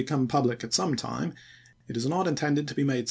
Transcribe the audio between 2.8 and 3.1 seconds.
made pp.